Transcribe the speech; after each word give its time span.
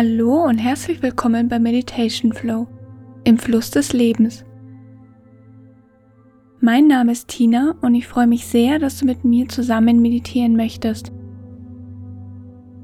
Hallo 0.00 0.44
und 0.44 0.58
herzlich 0.58 1.02
willkommen 1.02 1.48
bei 1.48 1.58
Meditation 1.58 2.32
Flow 2.32 2.68
im 3.24 3.36
Fluss 3.36 3.72
des 3.72 3.92
Lebens. 3.92 4.44
Mein 6.60 6.86
Name 6.86 7.10
ist 7.10 7.26
Tina 7.26 7.74
und 7.80 7.96
ich 7.96 8.06
freue 8.06 8.28
mich 8.28 8.46
sehr, 8.46 8.78
dass 8.78 9.00
du 9.00 9.06
mit 9.06 9.24
mir 9.24 9.48
zusammen 9.48 10.00
meditieren 10.00 10.54
möchtest. 10.54 11.10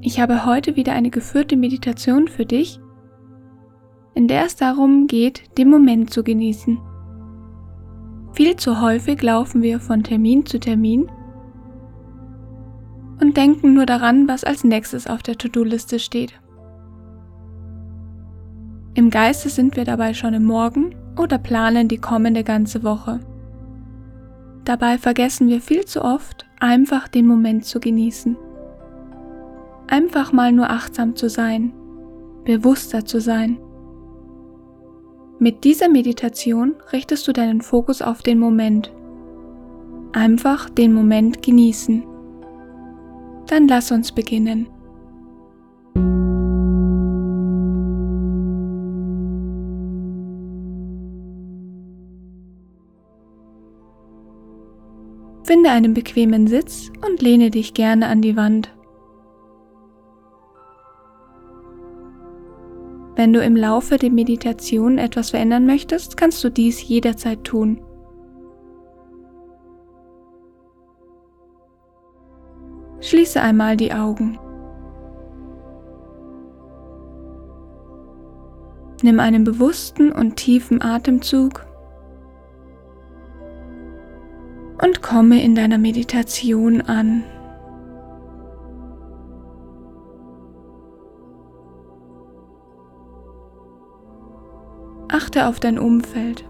Ich 0.00 0.20
habe 0.20 0.46
heute 0.46 0.76
wieder 0.76 0.92
eine 0.92 1.10
geführte 1.10 1.56
Meditation 1.56 2.28
für 2.28 2.46
dich, 2.46 2.78
in 4.14 4.28
der 4.28 4.44
es 4.44 4.54
darum 4.54 5.08
geht, 5.08 5.58
den 5.58 5.68
Moment 5.68 6.10
zu 6.10 6.22
genießen. 6.22 6.78
Viel 8.34 8.54
zu 8.54 8.80
häufig 8.80 9.20
laufen 9.20 9.62
wir 9.62 9.80
von 9.80 10.04
Termin 10.04 10.46
zu 10.46 10.60
Termin 10.60 11.10
und 13.20 13.36
denken 13.36 13.74
nur 13.74 13.86
daran, 13.86 14.28
was 14.28 14.44
als 14.44 14.62
nächstes 14.62 15.08
auf 15.08 15.24
der 15.24 15.36
To-Do-Liste 15.36 15.98
steht. 15.98 16.40
Im 19.10 19.12
Geiste 19.12 19.48
sind 19.48 19.74
wir 19.74 19.84
dabei 19.84 20.14
schon 20.14 20.34
im 20.34 20.44
Morgen 20.44 20.94
oder 21.18 21.36
planen 21.36 21.88
die 21.88 21.98
kommende 21.98 22.44
ganze 22.44 22.84
Woche. 22.84 23.18
Dabei 24.64 24.98
vergessen 24.98 25.48
wir 25.48 25.60
viel 25.60 25.84
zu 25.84 26.04
oft, 26.04 26.46
einfach 26.60 27.08
den 27.08 27.26
Moment 27.26 27.64
zu 27.64 27.80
genießen. 27.80 28.36
Einfach 29.88 30.30
mal 30.30 30.52
nur 30.52 30.70
achtsam 30.70 31.16
zu 31.16 31.28
sein, 31.28 31.72
bewusster 32.44 33.04
zu 33.04 33.20
sein. 33.20 33.58
Mit 35.40 35.64
dieser 35.64 35.88
Meditation 35.88 36.76
richtest 36.92 37.26
du 37.26 37.32
deinen 37.32 37.62
Fokus 37.62 38.02
auf 38.02 38.22
den 38.22 38.38
Moment. 38.38 38.92
Einfach 40.12 40.70
den 40.70 40.92
Moment 40.92 41.42
genießen. 41.42 42.04
Dann 43.48 43.66
lass 43.66 43.90
uns 43.90 44.12
beginnen. 44.12 44.68
Finde 55.50 55.70
einen 55.70 55.94
bequemen 55.94 56.46
Sitz 56.46 56.92
und 57.04 57.22
lehne 57.22 57.50
dich 57.50 57.74
gerne 57.74 58.06
an 58.06 58.22
die 58.22 58.36
Wand. 58.36 58.72
Wenn 63.16 63.32
du 63.32 63.42
im 63.42 63.56
Laufe 63.56 63.96
der 63.96 64.12
Meditation 64.12 64.96
etwas 64.96 65.30
verändern 65.30 65.66
möchtest, 65.66 66.16
kannst 66.16 66.44
du 66.44 66.50
dies 66.50 66.86
jederzeit 66.86 67.42
tun. 67.42 67.82
Schließe 73.00 73.42
einmal 73.42 73.76
die 73.76 73.92
Augen. 73.92 74.38
Nimm 79.02 79.18
einen 79.18 79.42
bewussten 79.42 80.12
und 80.12 80.36
tiefen 80.36 80.80
Atemzug 80.80 81.66
und 84.82 85.02
komme 85.02 85.42
in 85.42 85.54
deiner 85.54 85.78
Meditation 85.78 86.80
an. 86.80 87.24
Achte 95.12 95.46
auf 95.46 95.60
dein 95.60 95.78
Umfeld. 95.78 96.44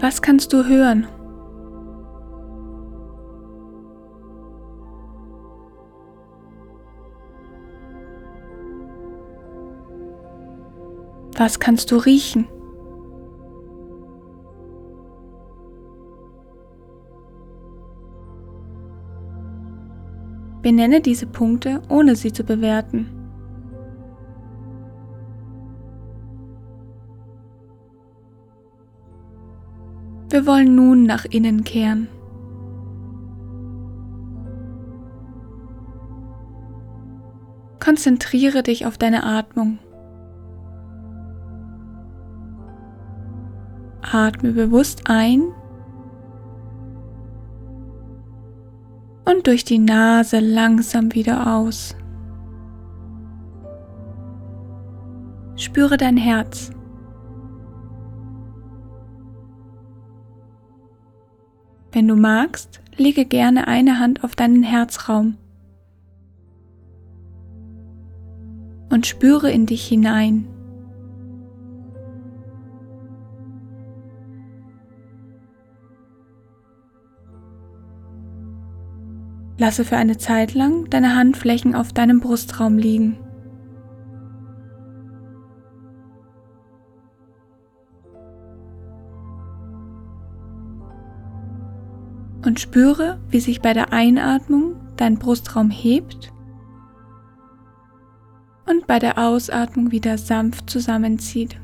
Was 0.00 0.22
kannst 0.22 0.52
du 0.52 0.64
hören? 0.64 1.06
Was 11.36 11.58
kannst 11.58 11.90
du 11.90 11.96
riechen? 11.96 12.46
Benenne 20.62 21.00
diese 21.00 21.26
Punkte, 21.26 21.82
ohne 21.88 22.16
sie 22.16 22.32
zu 22.32 22.44
bewerten. 22.44 23.18
Wir 30.30 30.46
wollen 30.46 30.74
nun 30.74 31.04
nach 31.04 31.24
innen 31.24 31.64
kehren. 31.64 32.08
Konzentriere 37.80 38.62
dich 38.62 38.84
auf 38.84 38.98
deine 38.98 39.24
Atmung. 39.24 39.78
Atme 44.02 44.52
bewusst 44.52 45.02
ein 45.06 45.44
und 49.28 49.46
durch 49.46 49.64
die 49.64 49.78
Nase 49.78 50.40
langsam 50.40 51.12
wieder 51.14 51.54
aus. 51.54 51.94
Spüre 55.56 55.96
dein 55.98 56.16
Herz. 56.16 56.70
Wenn 61.92 62.08
du 62.08 62.16
magst, 62.16 62.80
lege 62.96 63.24
gerne 63.24 63.66
eine 63.66 63.98
Hand 63.98 64.24
auf 64.24 64.34
deinen 64.34 64.62
Herzraum 64.62 65.36
und 68.90 69.06
spüre 69.06 69.50
in 69.50 69.66
dich 69.66 69.86
hinein. 69.86 70.46
Lasse 79.58 79.84
für 79.84 79.96
eine 79.96 80.16
Zeit 80.16 80.54
lang 80.54 80.88
deine 80.88 81.16
Handflächen 81.16 81.74
auf 81.74 81.92
deinem 81.92 82.20
Brustraum 82.20 82.78
liegen. 82.78 83.18
Und 92.46 92.60
spüre, 92.60 93.18
wie 93.30 93.40
sich 93.40 93.60
bei 93.60 93.74
der 93.74 93.92
Einatmung 93.92 94.76
dein 94.96 95.18
Brustraum 95.18 95.70
hebt 95.70 96.32
und 98.64 98.86
bei 98.86 99.00
der 99.00 99.18
Ausatmung 99.18 99.90
wieder 99.90 100.18
sanft 100.18 100.70
zusammenzieht. 100.70 101.58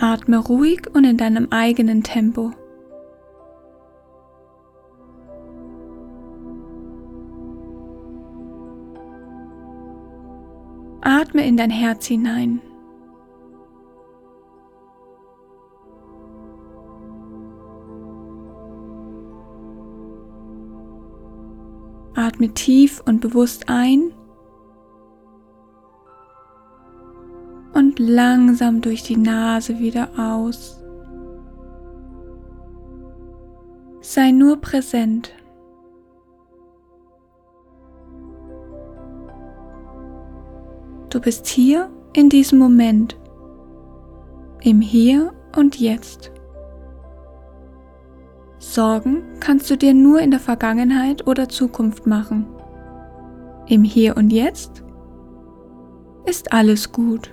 Atme 0.00 0.38
ruhig 0.38 0.82
und 0.94 1.02
in 1.02 1.16
deinem 1.16 1.48
eigenen 1.50 2.04
Tempo. 2.04 2.52
Atme 11.00 11.44
in 11.44 11.56
dein 11.56 11.70
Herz 11.70 12.06
hinein. 12.06 12.60
Atme 22.14 22.54
tief 22.54 23.02
und 23.04 23.20
bewusst 23.20 23.68
ein 23.68 24.12
langsam 27.98 28.80
durch 28.80 29.02
die 29.02 29.16
Nase 29.16 29.78
wieder 29.78 30.08
aus. 30.16 30.82
Sei 34.00 34.30
nur 34.30 34.60
präsent. 34.60 35.32
Du 41.10 41.20
bist 41.20 41.46
hier 41.46 41.90
in 42.12 42.28
diesem 42.28 42.58
Moment, 42.58 43.18
im 44.62 44.80
Hier 44.80 45.32
und 45.56 45.78
Jetzt. 45.78 46.30
Sorgen 48.58 49.22
kannst 49.40 49.70
du 49.70 49.76
dir 49.76 49.94
nur 49.94 50.20
in 50.20 50.30
der 50.30 50.40
Vergangenheit 50.40 51.26
oder 51.26 51.48
Zukunft 51.48 52.06
machen. 52.06 52.46
Im 53.66 53.84
Hier 53.84 54.16
und 54.16 54.30
Jetzt 54.30 54.82
ist 56.26 56.52
alles 56.52 56.92
gut. 56.92 57.30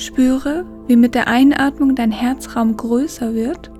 Spüre, 0.00 0.64
wie 0.86 0.96
mit 0.96 1.14
der 1.14 1.28
Einatmung 1.28 1.94
dein 1.94 2.10
Herzraum 2.10 2.76
größer 2.76 3.34
wird 3.34 3.70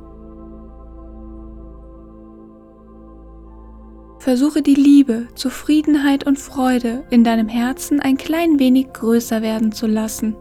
versuche 4.21 4.63
die 4.63 4.75
Liebe, 4.75 5.29
Zufriedenheit 5.35 6.27
und 6.27 6.39
Freude 6.39 7.05
in 7.11 7.25
deinem 7.25 7.49
Herzen 7.49 8.01
ein 8.01 8.17
klein 8.17 8.59
wenig 8.59 8.93
größer 8.93 9.43
werden 9.43 9.73
zu 9.73 9.87
lassen. 9.87 10.37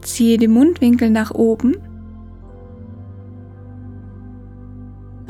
Ziehe 0.00 0.38
die 0.38 0.48
Mundwinkel 0.48 1.10
nach 1.10 1.32
oben. 1.32 1.76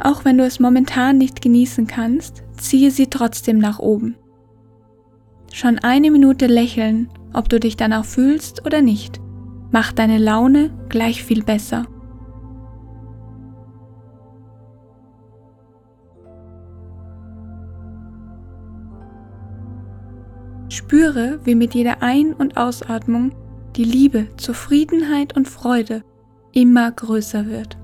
Auch 0.02 0.24
wenn 0.24 0.38
du 0.38 0.44
es 0.44 0.60
momentan 0.60 1.18
nicht 1.18 1.42
genießen 1.42 1.86
kannst, 1.86 2.44
ziehe 2.56 2.90
sie 2.90 3.08
trotzdem 3.08 3.58
nach 3.58 3.80
oben. 3.80 4.16
Schon 5.52 5.78
eine 5.78 6.10
Minute 6.10 6.46
lächeln, 6.46 7.08
ob 7.32 7.48
du 7.48 7.58
dich 7.58 7.76
danach 7.76 8.04
fühlst 8.04 8.64
oder 8.64 8.80
nicht, 8.80 9.20
macht 9.72 9.98
deine 9.98 10.18
Laune 10.18 10.70
gleich 10.88 11.24
viel 11.24 11.42
besser. 11.42 11.86
Spüre, 20.68 21.40
wie 21.44 21.54
mit 21.54 21.74
jeder 21.74 22.02
Ein- 22.02 22.34
und 22.34 22.56
Ausatmung 22.56 23.32
die 23.76 23.84
Liebe, 23.84 24.28
Zufriedenheit 24.36 25.36
und 25.36 25.48
Freude 25.48 26.02
immer 26.52 26.90
größer 26.92 27.46
wird. 27.46 27.77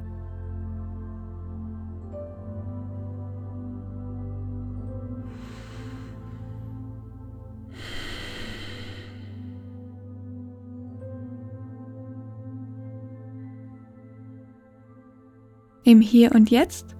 Im 15.87 16.01
Hier 16.01 16.33
und 16.35 16.51
Jetzt 16.51 16.97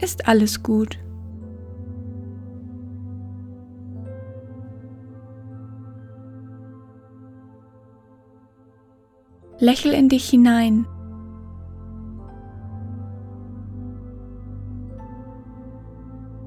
ist 0.00 0.26
alles 0.26 0.62
gut. 0.62 0.98
Lächel 9.58 9.92
in 9.92 10.08
dich 10.08 10.30
hinein. 10.30 10.86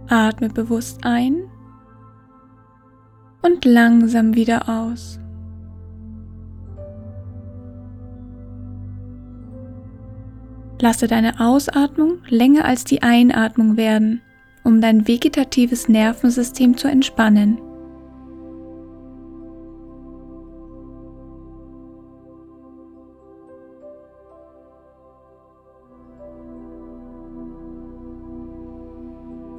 Atme 0.08 0.50
bewusst 0.50 1.06
ein 1.06 1.36
und 3.44 3.64
langsam 3.64 4.34
wieder 4.34 4.68
aus. 4.68 5.20
Lasse 10.82 11.08
deine 11.08 11.42
Ausatmung 11.42 12.20
länger 12.30 12.64
als 12.64 12.86
die 12.86 13.02
Einatmung 13.02 13.76
werden, 13.76 14.22
um 14.64 14.80
dein 14.80 15.08
vegetatives 15.08 15.90
Nervensystem 15.90 16.78
zu 16.78 16.88
entspannen. 16.88 17.60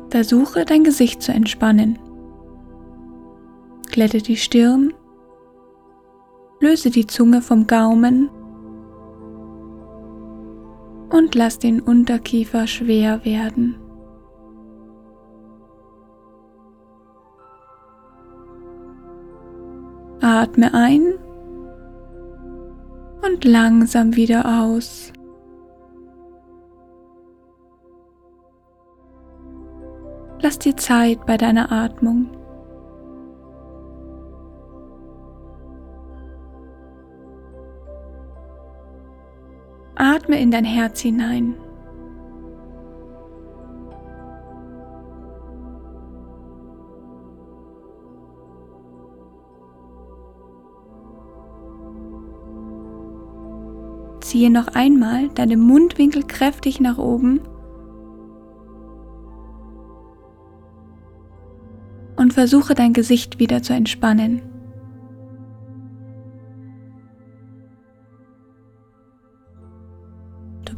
Versuche 0.08 0.64
dein 0.64 0.84
Gesicht 0.84 1.22
zu 1.22 1.32
entspannen. 1.32 1.98
Glätte 3.92 4.18
die 4.18 4.36
Stirn, 4.36 4.94
löse 6.60 6.90
die 6.90 7.06
Zunge 7.06 7.42
vom 7.42 7.66
Gaumen 7.66 8.30
und 11.10 11.34
lass 11.34 11.58
den 11.58 11.80
Unterkiefer 11.80 12.66
schwer 12.66 13.24
werden. 13.24 13.76
Atme 20.20 20.72
ein 20.74 21.14
und 23.22 23.44
langsam 23.44 24.16
wieder 24.16 24.62
aus. 24.62 25.12
Lass 30.42 30.58
dir 30.58 30.76
Zeit 30.76 31.26
bei 31.26 31.36
deiner 31.36 31.70
Atmung. 31.70 32.39
Atme 40.30 40.40
in 40.40 40.52
dein 40.52 40.64
Herz 40.64 41.00
hinein. 41.00 41.56
Ziehe 54.20 54.50
noch 54.50 54.68
einmal 54.68 55.30
deine 55.30 55.56
Mundwinkel 55.56 56.22
kräftig 56.22 56.78
nach 56.80 56.98
oben 56.98 57.40
und 62.16 62.32
versuche 62.32 62.74
dein 62.74 62.92
Gesicht 62.92 63.40
wieder 63.40 63.64
zu 63.64 63.72
entspannen. 63.72 64.49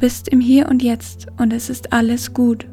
Bist 0.02 0.26
im 0.26 0.40
Hier 0.40 0.68
und 0.68 0.82
Jetzt 0.82 1.28
und 1.38 1.52
es 1.52 1.70
ist 1.70 1.92
alles 1.92 2.34
gut. 2.34 2.66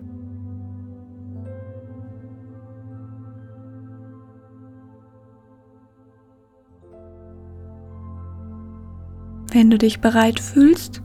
Wenn 9.52 9.70
du 9.70 9.78
dich 9.78 10.02
bereit 10.02 10.40
fühlst, 10.40 11.04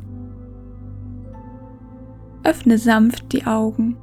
öffne 2.43 2.79
sanft 2.79 3.31
die 3.35 3.45
Augen. 3.45 3.99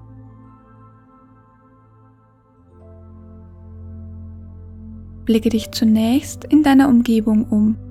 Blicke 5.25 5.49
dich 5.49 5.71
zunächst 5.71 6.43
in 6.43 6.61
deiner 6.61 6.87
Umgebung 6.87 7.45
um. 7.45 7.90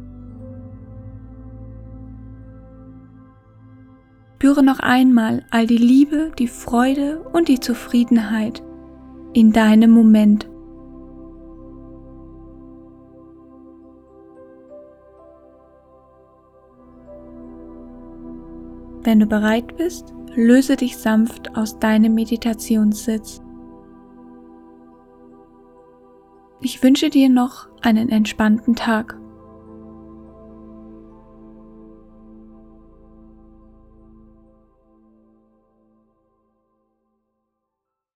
Spüre 4.41 4.63
noch 4.63 4.79
einmal 4.81 5.45
all 5.51 5.67
die 5.67 5.77
Liebe, 5.77 6.33
die 6.39 6.49
Freude 6.49 7.21
und 7.35 7.49
die 7.49 7.61
Zufriedenheit 7.61 8.63
in 9.35 9.53
deinem 9.53 9.91
Moment. 9.91 10.49
Wenn 19.03 19.21
du 19.21 19.27
bereit 19.27 19.77
bist, 19.77 20.15
löse 20.35 20.77
dich 20.77 20.97
sanft 20.97 21.55
aus 21.55 21.79
deinem 21.79 22.15
Meditationssitz. 22.15 23.43
Ich 26.63 26.83
wünsche 26.83 27.11
dir 27.11 27.29
noch 27.29 27.69
einen 27.83 28.09
entspannten 28.09 28.75
Tag. 28.75 29.20